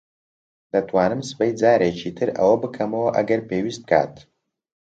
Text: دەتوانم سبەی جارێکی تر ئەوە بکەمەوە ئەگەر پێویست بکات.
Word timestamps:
دەتوانم 0.71 1.21
سبەی 1.29 1.51
جارێکی 1.61 2.11
تر 2.17 2.29
ئەوە 2.37 2.55
بکەمەوە 2.61 3.09
ئەگەر 3.17 3.41
پێویست 3.49 3.83
بکات. 3.85 4.15